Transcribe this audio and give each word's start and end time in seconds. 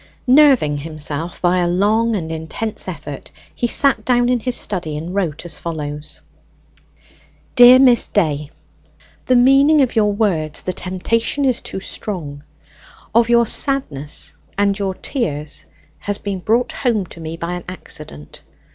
Nerving 0.25 0.79
himself 0.79 1.39
by 1.43 1.59
a 1.59 1.67
long 1.67 2.15
and 2.15 2.31
intense 2.31 2.87
effort, 2.87 3.29
he 3.53 3.67
sat 3.67 4.03
down 4.03 4.29
in 4.29 4.39
his 4.39 4.55
study 4.55 4.97
and 4.97 5.13
wrote 5.13 5.45
as 5.45 5.59
follows: 5.59 6.21
"DEAR 7.55 7.77
MISS 7.77 8.07
DAY, 8.07 8.49
The 9.27 9.35
meaning 9.35 9.79
of 9.83 9.95
your 9.95 10.11
words, 10.11 10.63
'the 10.63 10.73
temptation 10.73 11.45
is 11.45 11.61
too 11.61 11.81
strong,' 11.81 12.41
of 13.13 13.29
your 13.29 13.45
sadness 13.45 14.33
and 14.57 14.79
your 14.79 14.95
tears, 14.95 15.65
has 15.99 16.17
been 16.17 16.39
brought 16.39 16.71
home 16.71 17.05
to 17.05 17.19
me 17.19 17.37
by 17.37 17.53
an 17.53 17.63
accident. 17.69 18.41